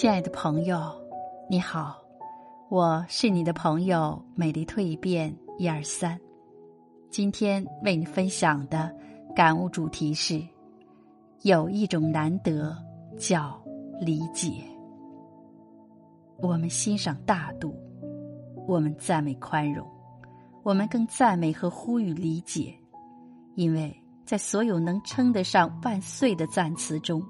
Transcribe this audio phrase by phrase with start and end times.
[0.00, 0.80] 亲爱的朋友，
[1.46, 1.94] 你好，
[2.70, 6.18] 我是你的朋友美丽蜕变一二三。
[7.10, 8.90] 今天为你分享的
[9.36, 10.42] 感悟主题是：
[11.42, 12.74] 有一种难得
[13.18, 13.62] 叫
[14.00, 14.64] 理解。
[16.38, 17.74] 我们欣赏大度，
[18.66, 19.86] 我们赞美宽容，
[20.62, 22.74] 我们更赞美和呼吁理解，
[23.54, 27.22] 因为在所有能称得上万岁的赞词中，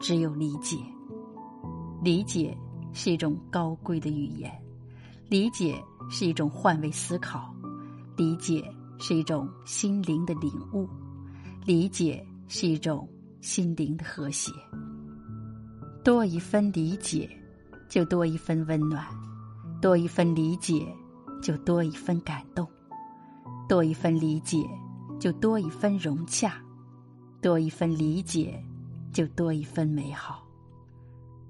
[0.00, 0.78] 只有理解。
[2.02, 2.56] 理解
[2.92, 4.52] 是一种高贵的语言，
[5.28, 7.52] 理解是一种换位思考，
[8.16, 8.64] 理解
[8.98, 10.88] 是一种心灵的领悟，
[11.64, 13.08] 理解是一种
[13.40, 14.52] 心灵的和谐。
[16.04, 17.28] 多一分理解，
[17.88, 19.02] 就多一分温暖；
[19.82, 20.86] 多一分理解，
[21.42, 22.64] 就多一分感动；
[23.68, 24.58] 多一分理解，
[25.18, 26.48] 就多一分融洽；
[27.42, 28.62] 多一分理解，
[29.12, 30.45] 就多一分美好。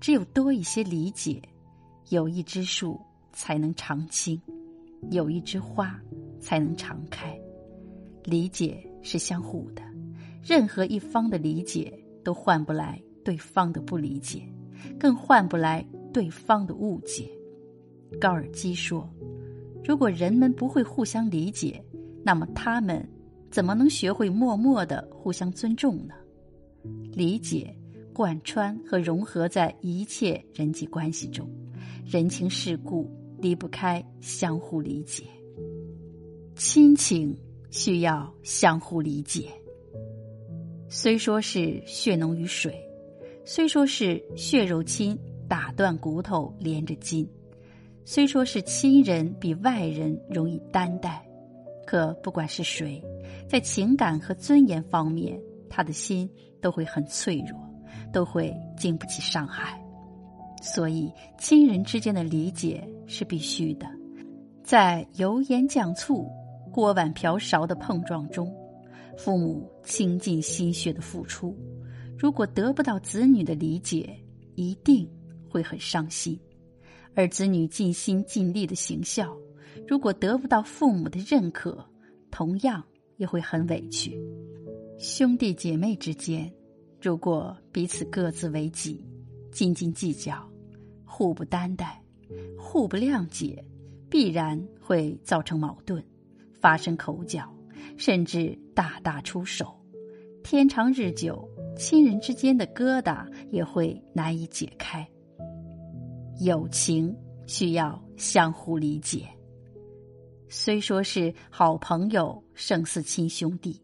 [0.00, 1.40] 只有多一些理解，
[2.10, 3.00] 有一枝树
[3.32, 4.40] 才能常青，
[5.10, 5.98] 有一枝花
[6.40, 7.38] 才能常开。
[8.24, 9.82] 理解是相互的，
[10.42, 11.92] 任何一方的理解
[12.22, 14.42] 都换不来对方的不理解，
[14.98, 17.30] 更换不来对方的误解。
[18.20, 19.08] 高尔基说
[19.84, 21.82] ：“如果人们不会互相理解，
[22.22, 23.06] 那么他们
[23.50, 26.14] 怎么能学会默默的互相尊重呢？”
[27.12, 27.74] 理解。
[28.14, 31.50] 贯穿和融合在一切人际关系中，
[32.06, 35.24] 人情世故离不开相互理解。
[36.54, 37.36] 亲情
[37.70, 39.50] 需要相互理解。
[40.88, 42.72] 虽说是血浓于水，
[43.44, 47.28] 虽说是血肉亲打断骨头连着筋，
[48.04, 51.26] 虽说是亲人比外人容易担待，
[51.84, 53.02] 可不管是谁，
[53.48, 55.36] 在情感和尊严方面，
[55.68, 57.58] 他的心都会很脆弱。
[58.12, 59.80] 都会经不起伤害，
[60.62, 63.86] 所以亲人之间的理解是必须的。
[64.62, 66.26] 在油盐酱醋、
[66.72, 68.50] 锅碗瓢勺的碰撞中，
[69.18, 71.54] 父母倾尽心血的付出，
[72.18, 74.18] 如果得不到子女的理解，
[74.54, 75.08] 一定
[75.48, 76.34] 会很伤心；
[77.14, 79.36] 而子女尽心尽力的行孝，
[79.86, 81.84] 如果得不到父母的认可，
[82.30, 82.82] 同样
[83.18, 84.18] 也会很委屈。
[84.98, 86.50] 兄弟姐妹之间。
[87.04, 89.04] 如果彼此各自为己，
[89.52, 90.42] 斤斤计较，
[91.04, 92.02] 互不担待，
[92.58, 93.62] 互不谅解，
[94.08, 96.02] 必然会造成矛盾，
[96.54, 97.46] 发生口角，
[97.98, 99.78] 甚至大打出手。
[100.42, 105.06] 天长日久，亲人之间的疙瘩也会难以解开。
[106.40, 107.14] 友情
[107.46, 109.28] 需要相互理解，
[110.48, 113.78] 虽说是好朋友，胜似亲兄弟。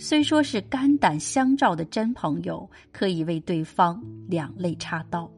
[0.00, 5.28] 虽说是肝胆相照的真朋友，可以为对方两肋插刀；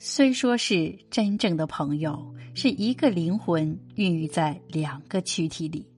[0.00, 5.88] 虽说是真正的朋友，是一个灵魂孕育在两个躯体里，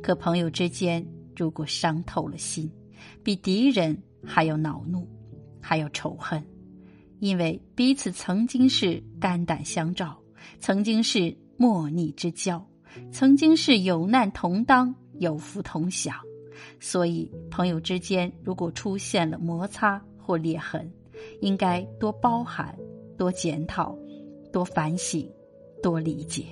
[0.00, 1.04] 可朋友之间
[1.36, 2.70] 如果伤透了心，
[3.24, 5.08] 比敌人还要恼怒，
[5.60, 6.40] 还要仇恨，
[7.18, 10.16] 因为彼此曾经是肝胆相照，
[10.60, 12.64] 曾经是莫逆之交，
[13.10, 16.14] 曾经是有难同当，有福同享。
[16.80, 20.90] 所以，朋友之间如果出现了摩擦或裂痕，
[21.42, 22.74] 应该多包涵、
[23.18, 23.94] 多检讨、
[24.50, 25.30] 多反省、
[25.82, 26.46] 多理解。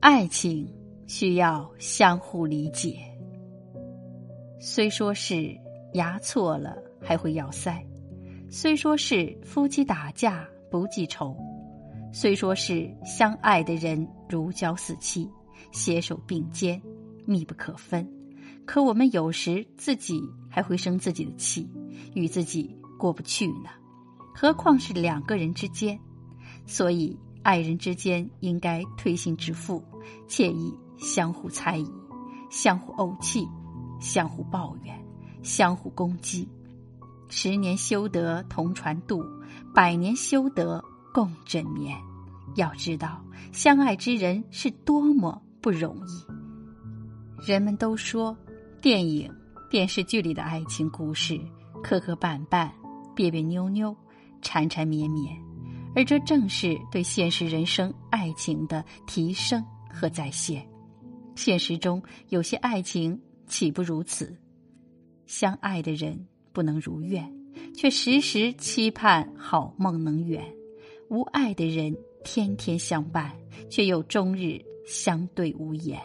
[0.00, 0.66] 爱情
[1.06, 2.98] 需要相互理解。
[4.58, 5.54] 虽说是
[5.92, 7.84] 牙错了还会咬腮，
[8.48, 11.36] 虽说是夫妻打架不记仇，
[12.10, 15.30] 虽说是相爱的人如胶似漆、
[15.72, 16.80] 携手并肩、
[17.26, 18.10] 密不可分。
[18.66, 21.70] 可我们有时自己还会生自己的气，
[22.14, 23.70] 与自己过不去呢，
[24.34, 25.98] 何况是两个人之间？
[26.66, 29.82] 所以，爱人之间应该推心置腹，
[30.26, 31.86] 切宜相互猜疑、
[32.50, 33.46] 相互怄气、
[34.00, 34.98] 相互抱怨、
[35.42, 36.48] 相互攻击。
[37.28, 39.22] 十年修得同船渡，
[39.74, 41.94] 百年修得共枕眠。
[42.56, 43.22] 要知道，
[43.52, 47.46] 相爱之人是多么不容易。
[47.46, 48.34] 人们都说。
[48.84, 49.32] 电影、
[49.70, 51.40] 电视剧里的爱情故事，
[51.82, 52.70] 磕磕绊绊、
[53.16, 53.96] 别别扭扭、
[54.42, 55.34] 缠缠绵绵，
[55.96, 60.68] 而这正是对现实人生爱情的提升和再现。
[61.34, 64.36] 现实中有些爱情岂不如此？
[65.24, 66.22] 相爱的人
[66.52, 67.26] 不能如愿，
[67.74, 70.42] 却时时期盼好梦能圆；
[71.08, 73.32] 无爱的人天天相伴，
[73.70, 75.98] 却又终日相对无言。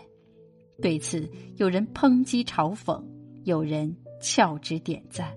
[0.82, 3.04] 对此，有人抨击嘲讽，
[3.44, 5.34] 有人翘指点赞。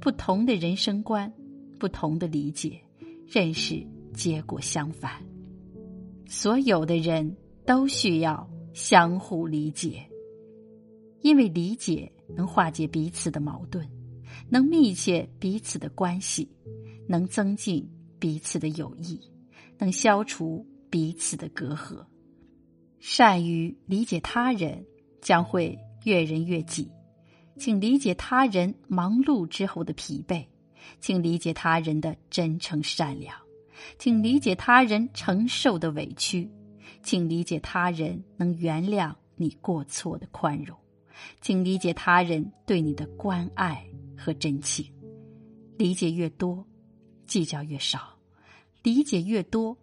[0.00, 1.32] 不同的人生观，
[1.78, 2.78] 不同的理解，
[3.26, 3.82] 认识
[4.12, 5.12] 结果相反。
[6.26, 7.34] 所有的人
[7.64, 10.04] 都需要相互理解，
[11.22, 13.88] 因为理解能化解彼此的矛盾，
[14.50, 16.46] 能密切彼此的关系，
[17.08, 17.88] 能增进
[18.18, 19.18] 彼此的友谊，
[19.78, 22.04] 能消除彼此的隔阂。
[23.06, 24.82] 善于理解他人，
[25.20, 26.90] 将会越人悦己。
[27.58, 30.42] 请理解他人忙碌之后的疲惫，
[31.00, 33.36] 请理解他人的真诚善良，
[33.98, 36.50] 请理解他人承受的委屈，
[37.02, 40.74] 请理解他人能原谅你过错的宽容，
[41.42, 43.86] 请理解他人对你的关爱
[44.16, 44.90] 和真情。
[45.76, 46.66] 理解越多，
[47.26, 47.98] 计较越少；
[48.82, 49.76] 理解越多，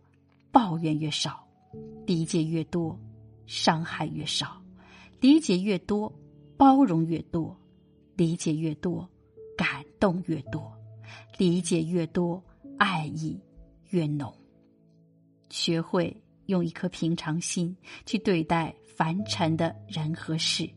[0.51, 1.33] 抱怨越少；
[2.07, 2.99] 理解越多，
[3.45, 4.47] 伤害越少；
[5.19, 6.11] 理解越多，
[6.57, 7.57] 包容越多。
[8.17, 9.09] 理解越多，
[9.57, 10.71] 感动越多；
[11.37, 12.43] 理解越多，
[12.77, 13.39] 爱意
[13.89, 14.31] 越浓。
[15.49, 16.15] 学会
[16.45, 20.69] 用一颗平常心去对待凡尘的人和事，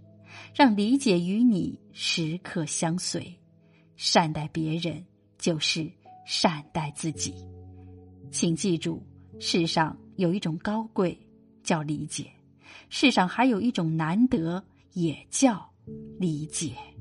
[0.54, 3.36] 让理解与你时刻相随。
[3.96, 5.04] 善待别人，
[5.36, 5.90] 就是
[6.24, 7.34] 善待自己。
[8.30, 9.02] 请记住，
[9.38, 11.16] 世上有一种高贵
[11.62, 12.30] 叫理解，
[12.88, 15.70] 世上还有一种难得也叫
[16.18, 16.93] 理解。